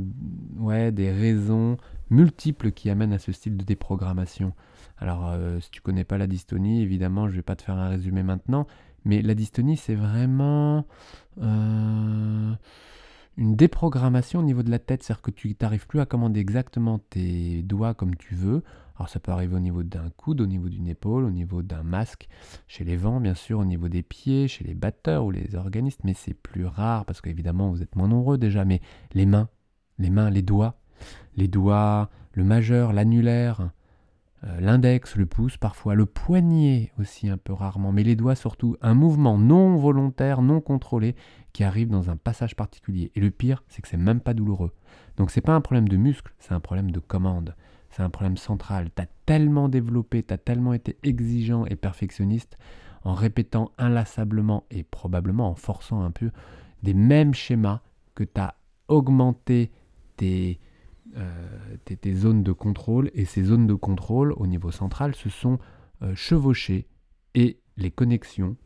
ouais, 0.57 0.93
des 0.93 1.11
raisons 1.11 1.76
multiples 2.11 2.73
qui 2.73 2.90
amènent 2.90 3.12
à 3.12 3.19
ce 3.19 3.33
style 3.33 3.57
de 3.57 3.64
déprogrammation. 3.64 4.52
Alors 4.99 5.28
euh, 5.28 5.61
si 5.61 5.71
tu 5.71 5.81
connais 5.81 6.05
pas 6.05 6.19
la 6.19 6.26
dystonie, 6.26 6.83
évidemment 6.83 7.28
je 7.28 7.37
vais 7.37 7.43
pas 7.43 7.55
te 7.55 7.62
faire 7.62 7.76
un 7.76 7.88
résumé 7.88 8.23
maintenant, 8.23 8.67
mais 9.05 9.23
la 9.23 9.35
dystonie 9.35 9.76
c'est 9.76 9.95
vraiment... 9.95 10.87
Euh, 11.40 12.52
une 13.38 13.55
déprogrammation 13.55 14.40
au 14.40 14.43
niveau 14.43 14.64
de 14.64 14.71
la 14.71 14.81
tête, 14.81 15.05
c'est-à-dire 15.05 15.23
que 15.23 15.31
tu 15.31 15.57
n'arrives 15.62 15.87
plus 15.87 16.00
à 16.00 16.07
commander 16.07 16.40
exactement 16.40 16.99
tes 16.99 17.62
doigts 17.62 17.95
comme 17.95 18.17
tu 18.17 18.35
veux. 18.35 18.64
Alors 18.99 19.09
ça 19.09 19.21
peut 19.21 19.31
arriver 19.31 19.55
au 19.55 19.61
niveau 19.61 19.85
d'un 19.85 20.11
coude, 20.17 20.40
au 20.40 20.47
niveau 20.47 20.69
d'une 20.69 20.88
épaule, 20.88 21.25
au 21.25 21.31
niveau 21.31 21.62
d'un 21.62 21.85
masque, 21.85 22.28
chez 22.67 22.83
les 22.83 22.97
vents 22.97 23.21
bien 23.21 23.35
sûr, 23.35 23.61
au 23.61 23.64
niveau 23.64 23.88
des 23.88 24.02
pieds, 24.02 24.49
chez 24.49 24.64
les 24.64 24.75
batteurs 24.75 25.25
ou 25.25 25.31
les 25.31 25.55
organistes, 25.55 26.00
mais 26.02 26.14
c'est 26.14 26.35
plus 26.35 26.67
rare 26.67 27.05
parce 27.05 27.21
qu'évidemment 27.21 27.71
vous 27.71 27.83
êtes 27.83 27.95
moins 27.95 28.09
nombreux 28.09 28.38
déjà, 28.38 28.64
mais 28.64 28.81
les 29.12 29.25
mains, 29.25 29.49
les 29.99 30.11
mains, 30.11 30.31
les 30.31 30.43
doigts, 30.43 30.81
les 31.37 31.47
doigts, 31.47 32.11
le 32.33 32.43
majeur, 32.43 32.93
l'annulaire, 32.93 33.71
euh, 34.45 34.61
l'index, 34.61 35.14
le 35.14 35.26
pouce 35.26 35.57
parfois, 35.57 35.95
le 35.95 36.07
poignet 36.07 36.93
aussi 36.99 37.28
un 37.28 37.37
peu 37.37 37.52
rarement, 37.52 37.93
mais 37.93 38.02
les 38.02 38.17
doigts 38.17 38.35
surtout, 38.35 38.76
un 38.83 38.95
mouvement 38.95 39.38
non 39.38 39.76
volontaire, 39.76 40.43
non 40.43 40.61
contrôlé 40.61 41.14
qui 41.52 41.62
arrive 41.62 41.88
dans 41.88 42.11
un 42.11 42.17
passage 42.17 42.57
particulier. 42.57 43.12
Et 43.14 43.21
le 43.21 43.31
pire, 43.31 43.62
c'est 43.69 43.81
que 43.81 43.88
c'est 43.88 43.97
même 43.97 44.21
pas 44.21 44.35
douloureux. 44.35 44.73
Donc 45.17 45.31
c'est 45.31 45.40
pas 45.40 45.55
un 45.55 45.61
problème 45.61 45.88
de 45.88 45.97
muscle, 45.97 46.35
c'est 46.40 46.52
un 46.52 46.61
problème 46.61 46.90
de 46.90 46.99
commande 46.99 47.55
c'est 47.90 48.02
un 48.02 48.11
problème 48.11 48.37
central. 48.37 48.90
Tu 48.95 49.02
as 49.02 49.07
tellement 49.26 49.68
développé, 49.68 50.23
tu 50.23 50.35
as 50.35 50.38
tellement 50.38 50.73
été 50.73 50.97
exigeant 51.02 51.64
et 51.66 51.76
perfectionniste 51.76 52.59
en 53.04 53.14
répétant 53.14 53.73
inlassablement 53.78 54.64
et 54.71 54.83
probablement 54.83 55.49
en 55.49 55.54
forçant 55.54 56.02
un 56.02 56.11
peu 56.11 56.30
des 56.83 56.95
mêmes 56.95 57.35
schémas 57.35 57.80
que 58.14 58.25
tu 58.25 58.40
as 58.40 58.54
augmenté 58.88 59.71
euh, 61.16 61.76
tes, 61.85 62.14
zones 62.14 62.42
de 62.42 62.52
contrôle 62.52 63.11
et 63.14 63.25
ces 63.25 63.42
zones 63.42 63.66
de 63.66 63.75
contrôle 63.75 64.33
au 64.37 64.47
niveau 64.47 64.71
central 64.71 65.14
se 65.14 65.30
sont 65.30 65.59
euh, 66.02 66.14
chevauchées 66.14 66.87
et 67.35 67.61
les 67.76 67.90
connexions 67.90 68.57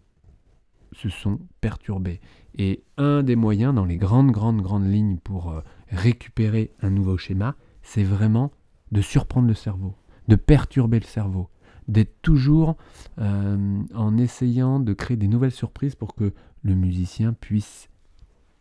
se 0.93 1.09
sont 1.09 1.39
perturbées. 1.61 2.21
Et 2.57 2.83
un 2.97 3.23
des 3.23 3.37
moyens 3.37 3.75
dans 3.75 3.85
les 3.85 3.97
grandes, 3.97 4.31
grandes, 4.31 4.61
grandes 4.61 4.91
lignes 4.91 5.19
pour 5.19 5.51
euh, 5.51 5.61
récupérer 5.89 6.73
un 6.81 6.91
nouveau 6.91 7.17
schéma, 7.17 7.55
c'est 7.83 8.05
vraiment 8.05 8.51
de 8.93 9.01
surprendre 9.01 9.49
le 9.49 9.55
cerveau, 9.55 9.97
de 10.29 10.37
perturber 10.37 11.01
le 11.01 11.07
cerveau, 11.07 11.49
d'être 11.89 12.21
toujours 12.23 12.77
euh, 13.19 13.83
en 13.95 14.17
essayant 14.19 14.79
de 14.79 14.93
créer 14.93 15.17
des 15.17 15.29
nouvelles 15.29 15.51
surprises 15.51 15.95
pour 15.97 16.15
que 16.15 16.33
le 16.63 16.75
musicien 16.75 17.33
puisse 17.33 17.89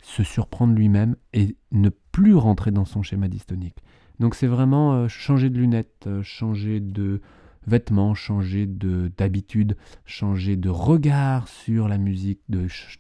se 0.01 0.23
surprendre 0.23 0.73
lui-même 0.73 1.15
et 1.33 1.55
ne 1.71 1.89
plus 2.11 2.33
rentrer 2.33 2.71
dans 2.71 2.85
son 2.85 3.03
schéma 3.03 3.27
dystonique. 3.27 3.77
Donc 4.19 4.33
c'est 4.33 4.47
vraiment 4.47 4.93
euh, 4.93 5.07
changer 5.07 5.49
de 5.49 5.59
lunettes, 5.59 6.05
euh, 6.07 6.23
changer 6.23 6.79
de 6.79 7.21
vêtements, 7.67 8.15
changer 8.15 8.65
d'habitude, 8.65 9.77
changer 10.05 10.55
de 10.55 10.69
regard 10.69 11.47
sur 11.47 11.87
la 11.87 11.99
musique, 11.99 12.41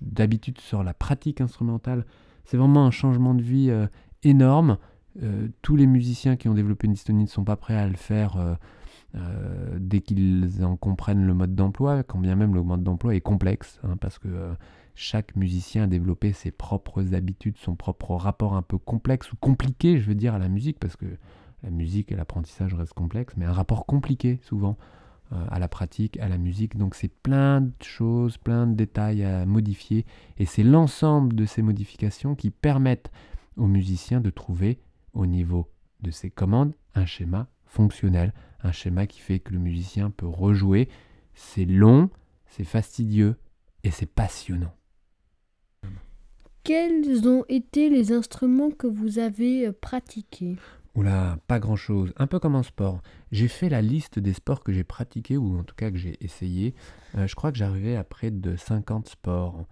d'habitude 0.01 0.59
sur 0.59 0.83
la 0.83 0.93
pratique 0.93 1.41
instrumentale. 1.41 2.05
C'est 2.45 2.57
vraiment 2.57 2.85
un 2.85 2.91
changement 2.91 3.33
de 3.33 3.41
vie 3.41 3.71
énorme 4.21 4.77
euh, 5.21 5.49
tous 5.61 5.75
les 5.75 5.87
musiciens 5.87 6.35
qui 6.35 6.47
ont 6.47 6.53
développé 6.53 6.87
une 6.87 6.93
dystonie 6.93 7.23
ne 7.23 7.29
sont 7.29 7.43
pas 7.43 7.57
prêts 7.57 7.75
à 7.75 7.87
le 7.87 7.97
faire 7.97 8.37
euh, 8.37 8.53
euh, 9.15 9.77
dès 9.77 9.99
qu'ils 9.99 10.63
en 10.63 10.77
comprennent 10.77 11.25
le 11.25 11.33
mode 11.33 11.53
d'emploi, 11.53 12.03
quand 12.03 12.19
bien 12.19 12.35
même 12.35 12.55
le 12.55 12.63
mode 12.63 12.83
d'emploi 12.83 13.15
est 13.15 13.21
complexe, 13.21 13.79
hein, 13.83 13.97
parce 13.99 14.19
que 14.19 14.53
chaque 14.95 15.35
musicien 15.35 15.83
a 15.83 15.87
développé 15.87 16.31
ses 16.31 16.51
propres 16.51 17.13
habitudes, 17.13 17.57
son 17.57 17.75
propre 17.75 18.15
rapport 18.15 18.55
un 18.55 18.61
peu 18.61 18.77
complexe 18.77 19.31
ou 19.33 19.35
compliqué, 19.35 19.99
je 19.99 20.07
veux 20.07 20.15
dire, 20.15 20.33
à 20.33 20.39
la 20.39 20.47
musique, 20.47 20.79
parce 20.79 20.95
que 20.95 21.05
la 21.63 21.71
musique 21.71 22.11
et 22.11 22.15
l'apprentissage 22.15 22.73
restent 22.73 22.93
complexes, 22.93 23.33
mais 23.37 23.45
un 23.45 23.53
rapport 23.53 23.85
compliqué 23.85 24.39
souvent 24.43 24.77
à 25.49 25.59
la 25.59 25.69
pratique, 25.69 26.19
à 26.19 26.27
la 26.27 26.37
musique. 26.37 26.75
Donc 26.75 26.93
c'est 26.93 27.07
plein 27.07 27.61
de 27.61 27.71
choses, 27.81 28.37
plein 28.37 28.67
de 28.67 28.75
détails 28.75 29.23
à 29.23 29.45
modifier, 29.45 30.05
et 30.37 30.45
c'est 30.45 30.63
l'ensemble 30.63 31.35
de 31.35 31.45
ces 31.45 31.61
modifications 31.61 32.35
qui 32.35 32.49
permettent 32.49 33.11
aux 33.55 33.67
musiciens 33.67 34.19
de 34.19 34.29
trouver 34.29 34.79
au 35.13 35.25
niveau 35.25 35.69
de 36.01 36.11
ses 36.11 36.29
commandes 36.29 36.73
un 36.95 37.05
schéma 37.05 37.47
fonctionnel, 37.65 38.33
un 38.63 38.71
schéma 38.71 39.07
qui 39.07 39.19
fait 39.19 39.39
que 39.39 39.53
le 39.53 39.59
musicien 39.59 40.09
peut 40.09 40.27
rejouer. 40.27 40.89
C'est 41.33 41.65
long, 41.65 42.09
c'est 42.47 42.65
fastidieux 42.65 43.35
et 43.83 43.91
c'est 43.91 44.05
passionnant. 44.05 44.73
Quels 46.63 47.27
ont 47.27 47.43
été 47.49 47.89
les 47.89 48.11
instruments 48.11 48.69
que 48.69 48.85
vous 48.85 49.17
avez 49.17 49.67
euh, 49.67 49.71
pratiqués? 49.71 50.57
Oula, 50.93 51.39
pas 51.47 51.59
grand-chose. 51.59 52.13
Un 52.17 52.27
peu 52.27 52.37
comme 52.37 52.55
en 52.55 52.61
sport. 52.61 53.01
J'ai 53.31 53.47
fait 53.47 53.69
la 53.69 53.81
liste 53.81 54.19
des 54.19 54.33
sports 54.33 54.63
que 54.63 54.71
j'ai 54.71 54.83
pratiqués, 54.83 55.37
ou 55.37 55.57
en 55.57 55.63
tout 55.63 55.73
cas 55.73 55.89
que 55.89 55.97
j'ai 55.97 56.23
essayé. 56.23 56.75
Euh, 57.15 57.25
je 57.25 57.35
crois 57.35 57.51
que 57.51 57.57
j'arrivais 57.57 57.95
à 57.95 58.03
près 58.03 58.29
de 58.29 58.55
50 58.55 59.07
sports, 59.07 59.65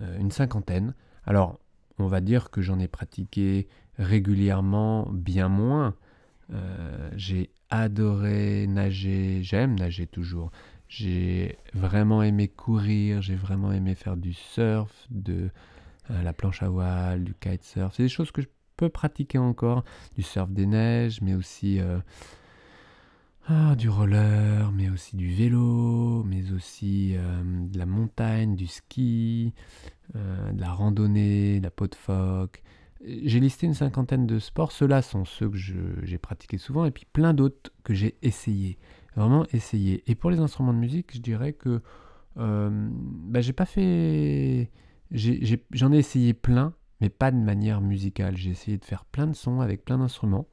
euh, 0.00 0.18
une 0.18 0.32
cinquantaine. 0.32 0.94
Alors, 1.26 1.60
on 1.98 2.06
va 2.06 2.20
dire 2.20 2.50
que 2.50 2.60
j'en 2.60 2.80
ai 2.80 2.88
pratiqué 2.88 3.68
régulièrement 4.02 5.08
bien 5.10 5.48
moins. 5.48 5.94
Euh, 6.52 7.10
j'ai 7.16 7.50
adoré 7.70 8.66
nager, 8.66 9.42
j'aime 9.42 9.78
nager 9.78 10.06
toujours. 10.06 10.50
J'ai 10.88 11.56
vraiment 11.72 12.22
aimé 12.22 12.48
courir, 12.48 13.22
j'ai 13.22 13.34
vraiment 13.34 13.72
aimé 13.72 13.94
faire 13.94 14.16
du 14.16 14.34
surf, 14.34 15.06
de 15.10 15.48
euh, 16.10 16.22
la 16.22 16.32
planche 16.34 16.62
à 16.62 16.68
voile, 16.68 17.24
du 17.24 17.34
kitesurf. 17.34 17.94
C'est 17.96 18.02
des 18.02 18.08
choses 18.08 18.30
que 18.30 18.42
je 18.42 18.48
peux 18.76 18.90
pratiquer 18.90 19.38
encore. 19.38 19.84
Du 20.16 20.22
surf 20.22 20.50
des 20.50 20.66
neiges, 20.66 21.22
mais 21.22 21.34
aussi 21.34 21.80
euh, 21.80 21.98
ah, 23.48 23.74
du 23.74 23.88
roller, 23.88 24.70
mais 24.72 24.90
aussi 24.90 25.16
du 25.16 25.32
vélo, 25.32 26.22
mais 26.24 26.52
aussi 26.52 27.14
de 27.14 27.78
la 27.78 27.86
montagne, 27.86 28.54
du 28.54 28.66
ski, 28.66 29.52
de 30.14 30.60
la 30.60 30.72
randonnée, 30.72 31.58
de 31.58 31.64
la 31.64 31.70
peau 31.70 31.86
de 31.86 31.94
phoque. 31.94 32.62
J'ai 33.04 33.40
listé 33.40 33.66
une 33.66 33.74
cinquantaine 33.74 34.26
de 34.26 34.38
sports. 34.38 34.72
Ceux-là 34.72 35.02
sont 35.02 35.24
ceux 35.24 35.48
que 35.48 35.56
j'ai 35.56 36.18
pratiqués 36.18 36.58
souvent, 36.58 36.84
et 36.84 36.90
puis 36.90 37.06
plein 37.12 37.34
d'autres 37.34 37.72
que 37.82 37.94
j'ai 37.94 38.16
essayé. 38.22 38.78
Vraiment 39.16 39.44
essayé. 39.52 40.02
Et 40.06 40.14
pour 40.14 40.30
les 40.30 40.38
instruments 40.38 40.72
de 40.72 40.78
musique, 40.78 41.14
je 41.14 41.20
dirais 41.20 41.52
que 41.52 41.82
euh, 42.38 42.70
bah, 42.70 43.40
j'ai 43.40 43.52
pas 43.52 43.66
fait. 43.66 44.70
J'en 45.10 45.92
ai, 45.92 45.98
essayé 45.98 46.32
plein, 46.32 46.74
mais 47.00 47.10
pas 47.10 47.30
de 47.30 47.36
manière 47.36 47.80
musicale. 47.80 48.36
J'ai 48.36 48.50
essayé 48.50 48.78
de 48.78 48.84
faire 48.84 49.04
plein 49.04 49.26
de 49.26 49.34
sons 49.34 49.60
avec 49.60 49.84
plein 49.84 49.98
d'instruments. 49.98 50.46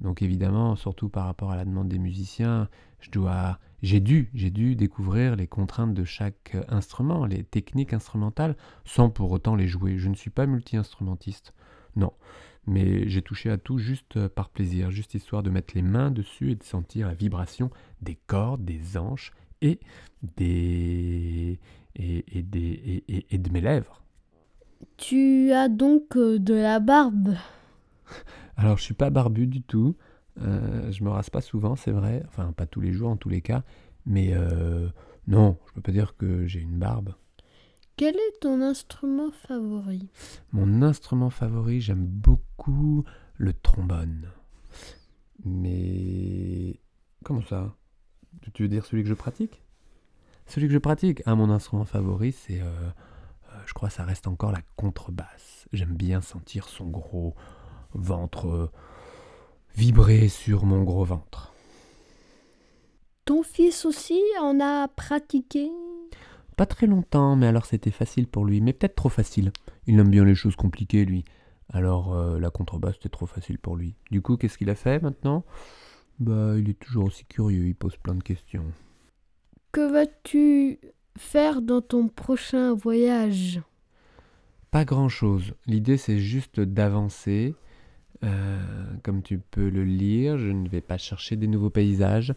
Donc 0.00 0.22
évidemment, 0.22 0.74
surtout 0.74 1.08
par 1.08 1.26
rapport 1.26 1.52
à 1.52 1.56
la 1.56 1.64
demande 1.64 1.88
des 1.88 2.00
musiciens, 2.00 2.68
je 2.98 3.10
dois, 3.10 3.60
j'ai 3.82 4.00
dû, 4.00 4.30
j'ai 4.34 4.50
dû 4.50 4.74
découvrir 4.74 5.36
les 5.36 5.46
contraintes 5.46 5.94
de 5.94 6.02
chaque 6.02 6.56
instrument, 6.68 7.24
les 7.24 7.44
techniques 7.44 7.92
instrumentales, 7.92 8.56
sans 8.84 9.10
pour 9.10 9.30
autant 9.30 9.54
les 9.54 9.68
jouer. 9.68 9.98
Je 9.98 10.08
ne 10.08 10.16
suis 10.16 10.30
pas 10.30 10.46
multi-instrumentiste. 10.46 11.54
Non, 11.96 12.12
mais 12.66 13.08
j'ai 13.08 13.22
touché 13.22 13.50
à 13.50 13.58
tout 13.58 13.78
juste 13.78 14.16
euh, 14.16 14.28
par 14.28 14.48
plaisir, 14.48 14.90
juste 14.90 15.14
histoire 15.14 15.42
de 15.42 15.50
mettre 15.50 15.74
les 15.74 15.82
mains 15.82 16.10
dessus 16.10 16.52
et 16.52 16.54
de 16.54 16.62
sentir 16.62 17.08
la 17.08 17.14
vibration 17.14 17.70
des 18.00 18.16
cordes, 18.26 18.64
des 18.64 18.96
hanches 18.96 19.32
et 19.60 19.80
des 20.36 21.58
et, 21.96 22.42
des 22.42 23.04
et, 23.08 23.38
de 23.38 23.50
mes 23.50 23.60
lèvres. 23.60 24.02
Tu 24.96 25.52
as 25.52 25.68
donc 25.68 26.16
euh, 26.16 26.38
de 26.38 26.54
la 26.54 26.80
barbe. 26.80 27.34
Alors 28.56 28.78
je 28.78 28.82
suis 28.82 28.94
pas 28.94 29.10
barbu 29.10 29.46
du 29.46 29.62
tout. 29.62 29.96
Euh, 30.40 30.90
je 30.90 31.04
me 31.04 31.10
rase 31.10 31.28
pas 31.28 31.42
souvent, 31.42 31.76
c'est 31.76 31.90
vrai. 31.90 32.22
Enfin 32.28 32.52
pas 32.52 32.66
tous 32.66 32.80
les 32.80 32.92
jours 32.92 33.10
en 33.10 33.16
tous 33.16 33.28
les 33.28 33.42
cas. 33.42 33.62
Mais 34.06 34.34
non, 35.28 35.56
je 35.68 35.72
peux 35.74 35.80
pas 35.80 35.92
dire 35.92 36.16
que 36.16 36.46
j'ai 36.46 36.58
une 36.58 36.78
barbe. 36.78 37.14
Quel 37.96 38.16
est 38.16 38.40
ton 38.40 38.60
instrument 38.60 39.30
favori? 39.30 40.08
Mon 40.52 40.82
instrument 40.82 41.30
favori, 41.30 41.80
j'aime 41.80 42.04
beaucoup 42.04 43.04
le 43.36 43.52
trombone. 43.52 44.30
Mais 45.44 46.80
comment 47.24 47.42
ça? 47.42 47.74
Tu 48.54 48.62
veux 48.62 48.68
dire 48.68 48.86
celui 48.86 49.02
que 49.02 49.08
je 49.08 49.14
pratique? 49.14 49.62
Celui 50.46 50.66
que 50.68 50.72
je 50.72 50.78
pratique, 50.78 51.22
ah, 51.26 51.34
mon 51.34 51.50
instrument 51.50 51.84
favori, 51.84 52.32
c'est, 52.32 52.60
euh, 52.60 52.64
euh, 52.64 53.58
je 53.66 53.74
crois, 53.74 53.90
ça 53.90 54.04
reste 54.04 54.26
encore 54.26 54.52
la 54.52 54.62
contrebasse. 54.76 55.66
J'aime 55.72 55.94
bien 55.94 56.20
sentir 56.20 56.68
son 56.68 56.86
gros 56.86 57.34
ventre 57.94 58.48
euh, 58.48 58.70
vibrer 59.74 60.28
sur 60.28 60.64
mon 60.64 60.82
gros 60.82 61.04
ventre. 61.04 61.52
Ton 63.24 63.42
fils 63.42 63.84
aussi 63.84 64.20
en 64.40 64.60
a 64.60 64.88
pratiqué? 64.88 65.70
Pas 66.56 66.66
très 66.66 66.86
longtemps, 66.86 67.36
mais 67.36 67.46
alors 67.46 67.66
c'était 67.66 67.90
facile 67.90 68.26
pour 68.26 68.44
lui, 68.44 68.60
mais 68.60 68.72
peut-être 68.72 68.94
trop 68.94 69.08
facile. 69.08 69.52
Il 69.86 69.98
aime 69.98 70.10
bien 70.10 70.24
les 70.24 70.34
choses 70.34 70.56
compliquées, 70.56 71.04
lui. 71.04 71.24
Alors 71.72 72.14
euh, 72.14 72.38
la 72.38 72.50
contrebasse, 72.50 72.94
c'était 72.94 73.08
trop 73.08 73.26
facile 73.26 73.58
pour 73.58 73.76
lui. 73.76 73.94
Du 74.10 74.20
coup, 74.20 74.36
qu'est-ce 74.36 74.58
qu'il 74.58 74.70
a 74.70 74.74
fait 74.74 75.02
maintenant? 75.02 75.44
Bah, 76.20 76.54
il 76.58 76.68
est 76.68 76.78
toujours 76.78 77.06
aussi 77.06 77.24
curieux, 77.24 77.66
il 77.66 77.74
pose 77.74 77.96
plein 77.96 78.14
de 78.14 78.22
questions. 78.22 78.64
Que 79.72 79.90
vas-tu 79.90 80.78
faire 81.16 81.62
dans 81.62 81.80
ton 81.80 82.08
prochain 82.08 82.74
voyage? 82.74 83.60
Pas 84.70 84.84
grand-chose. 84.84 85.54
L'idée, 85.66 85.96
c'est 85.96 86.18
juste 86.18 86.60
d'avancer. 86.60 87.54
Euh, 88.24 88.60
comme 89.02 89.22
tu 89.22 89.38
peux 89.38 89.68
le 89.68 89.84
lire, 89.84 90.38
je 90.38 90.48
ne 90.48 90.68
vais 90.68 90.80
pas 90.80 90.98
chercher 90.98 91.36
des 91.36 91.46
nouveaux 91.46 91.70
paysages 91.70 92.34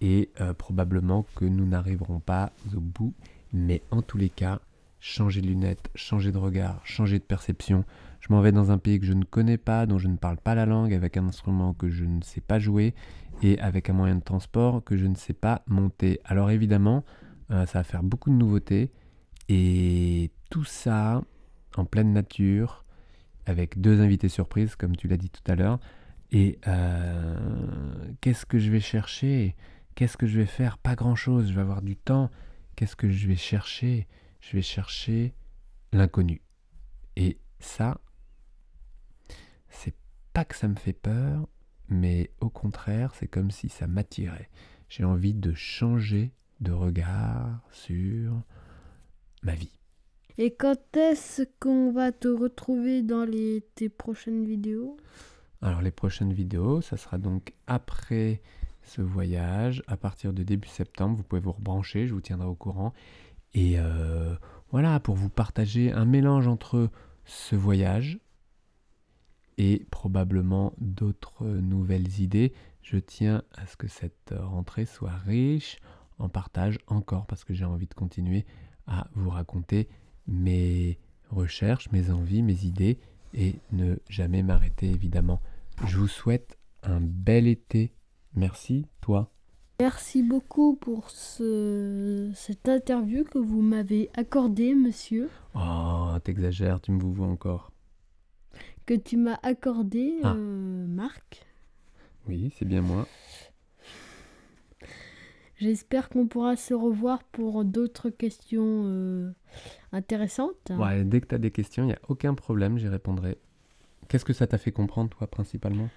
et 0.00 0.30
euh, 0.40 0.54
probablement 0.54 1.26
que 1.34 1.44
nous 1.44 1.66
n'arriverons 1.66 2.20
pas 2.20 2.52
au 2.76 2.80
bout. 2.80 3.14
Mais 3.54 3.82
en 3.92 4.02
tous 4.02 4.18
les 4.18 4.30
cas, 4.30 4.60
changer 4.98 5.40
de 5.40 5.46
lunettes, 5.46 5.88
changer 5.94 6.32
de 6.32 6.38
regard, 6.38 6.84
changer 6.84 7.20
de 7.20 7.24
perception. 7.24 7.84
Je 8.18 8.32
m'en 8.32 8.40
vais 8.40 8.50
dans 8.50 8.72
un 8.72 8.78
pays 8.78 8.98
que 8.98 9.06
je 9.06 9.12
ne 9.12 9.22
connais 9.22 9.58
pas, 9.58 9.86
dont 9.86 9.98
je 9.98 10.08
ne 10.08 10.16
parle 10.16 10.38
pas 10.38 10.56
la 10.56 10.66
langue, 10.66 10.92
avec 10.92 11.16
un 11.16 11.28
instrument 11.28 11.72
que 11.72 11.88
je 11.88 12.04
ne 12.04 12.20
sais 12.20 12.40
pas 12.40 12.58
jouer 12.58 12.94
et 13.42 13.58
avec 13.60 13.88
un 13.88 13.92
moyen 13.92 14.16
de 14.16 14.24
transport 14.24 14.82
que 14.82 14.96
je 14.96 15.06
ne 15.06 15.14
sais 15.14 15.34
pas 15.34 15.62
monter. 15.68 16.20
Alors 16.24 16.50
évidemment, 16.50 17.04
euh, 17.52 17.64
ça 17.66 17.78
va 17.78 17.84
faire 17.84 18.02
beaucoup 18.02 18.30
de 18.30 18.34
nouveautés 18.34 18.90
et 19.48 20.32
tout 20.50 20.64
ça 20.64 21.22
en 21.76 21.84
pleine 21.84 22.12
nature, 22.12 22.84
avec 23.46 23.80
deux 23.80 24.00
invités 24.00 24.28
surprises, 24.28 24.74
comme 24.74 24.96
tu 24.96 25.06
l'as 25.06 25.16
dit 25.16 25.30
tout 25.30 25.48
à 25.50 25.54
l'heure. 25.54 25.78
Et 26.32 26.58
euh, 26.66 27.36
qu'est-ce 28.20 28.46
que 28.46 28.58
je 28.58 28.70
vais 28.72 28.80
chercher? 28.80 29.54
Qu'est-ce 29.94 30.16
que 30.16 30.26
je 30.26 30.38
vais 30.40 30.46
faire? 30.46 30.76
Pas 30.78 30.96
grand-chose, 30.96 31.50
je 31.50 31.54
vais 31.54 31.60
avoir 31.60 31.82
du 31.82 31.94
temps. 31.94 32.30
Qu'est-ce 32.76 32.96
que 32.96 33.08
je 33.10 33.28
vais 33.28 33.36
chercher? 33.36 34.06
Je 34.40 34.56
vais 34.56 34.62
chercher 34.62 35.34
l'inconnu. 35.92 36.42
Et 37.16 37.38
ça, 37.60 38.00
c'est 39.68 39.94
pas 40.32 40.44
que 40.44 40.56
ça 40.56 40.68
me 40.68 40.76
fait 40.76 40.92
peur, 40.92 41.48
mais 41.88 42.30
au 42.40 42.50
contraire, 42.50 43.14
c'est 43.14 43.28
comme 43.28 43.50
si 43.50 43.68
ça 43.68 43.86
m'attirait. 43.86 44.50
J'ai 44.88 45.04
envie 45.04 45.34
de 45.34 45.54
changer 45.54 46.32
de 46.60 46.72
regard 46.72 47.60
sur 47.70 48.42
ma 49.42 49.54
vie. 49.54 49.78
Et 50.36 50.54
quand 50.54 50.96
est-ce 50.96 51.42
qu'on 51.60 51.92
va 51.92 52.10
te 52.10 52.28
retrouver 52.28 53.02
dans 53.02 53.24
les, 53.24 53.64
tes 53.76 53.88
prochaines 53.88 54.44
vidéos? 54.44 54.96
Alors 55.62 55.80
les 55.80 55.92
prochaines 55.92 56.32
vidéos, 56.32 56.80
ça 56.80 56.96
sera 56.96 57.18
donc 57.18 57.54
après 57.66 58.42
ce 58.84 59.02
voyage, 59.02 59.82
à 59.86 59.96
partir 59.96 60.32
de 60.32 60.42
début 60.42 60.68
septembre, 60.68 61.16
vous 61.16 61.22
pouvez 61.22 61.40
vous 61.40 61.52
rebrancher, 61.52 62.06
je 62.06 62.14
vous 62.14 62.20
tiendrai 62.20 62.46
au 62.46 62.54
courant. 62.54 62.92
Et 63.54 63.74
euh, 63.78 64.34
voilà, 64.70 65.00
pour 65.00 65.14
vous 65.14 65.28
partager 65.28 65.92
un 65.92 66.04
mélange 66.04 66.48
entre 66.48 66.90
ce 67.24 67.56
voyage 67.56 68.18
et 69.56 69.86
probablement 69.90 70.72
d'autres 70.78 71.46
nouvelles 71.46 72.20
idées. 72.20 72.52
Je 72.82 72.98
tiens 72.98 73.42
à 73.56 73.66
ce 73.66 73.76
que 73.76 73.88
cette 73.88 74.34
rentrée 74.36 74.84
soit 74.84 75.16
riche 75.24 75.78
en 76.18 76.28
partage 76.28 76.78
encore 76.86 77.26
parce 77.26 77.44
que 77.44 77.54
j'ai 77.54 77.64
envie 77.64 77.86
de 77.86 77.94
continuer 77.94 78.44
à 78.86 79.08
vous 79.14 79.30
raconter 79.30 79.88
mes 80.26 80.98
recherches, 81.30 81.90
mes 81.92 82.10
envies, 82.10 82.42
mes 82.42 82.64
idées 82.64 82.98
et 83.32 83.56
ne 83.72 83.96
jamais 84.08 84.42
m'arrêter 84.42 84.90
évidemment. 84.90 85.40
Je 85.86 85.98
vous 85.98 86.08
souhaite 86.08 86.58
un 86.82 87.00
bel 87.00 87.46
été. 87.46 87.92
Merci, 88.34 88.86
toi. 89.00 89.30
Merci 89.80 90.22
beaucoup 90.22 90.76
pour 90.76 91.10
ce, 91.10 92.30
cette 92.34 92.68
interview 92.68 93.24
que 93.24 93.38
vous 93.38 93.60
m'avez 93.60 94.10
accordée, 94.16 94.74
monsieur. 94.74 95.28
Oh, 95.54 96.10
t'exagères, 96.22 96.80
tu 96.80 96.92
me 96.92 97.00
vous 97.00 97.12
vois 97.12 97.26
encore. 97.26 97.72
Que 98.86 98.94
tu 98.94 99.16
m'as 99.16 99.38
accordé, 99.42 100.14
Ah. 100.22 100.34
euh, 100.36 100.86
Marc. 100.86 101.44
Oui, 102.28 102.52
c'est 102.56 102.64
bien 102.64 102.82
moi. 102.82 103.06
J'espère 105.56 106.08
qu'on 106.08 106.26
pourra 106.26 106.56
se 106.56 106.74
revoir 106.74 107.22
pour 107.24 107.64
d'autres 107.64 108.10
questions 108.10 108.82
euh, 108.86 109.30
intéressantes. 109.92 110.70
Ouais, 110.70 111.04
dès 111.04 111.20
que 111.20 111.26
tu 111.28 111.34
as 111.34 111.38
des 111.38 111.50
questions, 111.50 111.84
il 111.84 111.88
n'y 111.88 111.92
a 111.92 112.00
aucun 112.08 112.34
problème, 112.34 112.78
j'y 112.78 112.88
répondrai. 112.88 113.38
Qu'est-ce 114.08 114.24
que 114.24 114.32
ça 114.32 114.46
t'a 114.46 114.58
fait 114.58 114.72
comprendre, 114.72 115.10
toi, 115.10 115.26
principalement? 115.26 115.88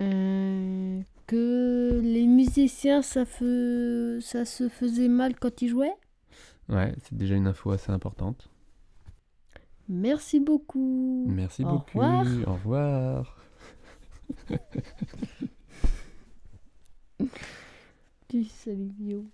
Euh, 0.00 0.69
que 1.30 2.00
les 2.02 2.26
musiciens, 2.26 3.02
ça, 3.02 3.22
fe- 3.24 4.20
ça 4.20 4.44
se 4.44 4.68
faisait 4.68 5.06
mal 5.08 5.36
quand 5.38 5.62
ils 5.62 5.68
jouaient. 5.68 5.94
Ouais, 6.68 6.92
c'est 7.04 7.16
déjà 7.16 7.36
une 7.36 7.46
info 7.46 7.70
assez 7.70 7.92
importante. 7.92 8.48
Merci 9.88 10.40
beaucoup. 10.40 11.24
Merci 11.28 11.64
Au 11.64 11.68
beaucoup. 11.68 12.00
revoir. 12.00 12.48
Au 12.48 12.52
revoir. 12.54 13.36
Tu 18.28 18.44
salut. 18.44 19.26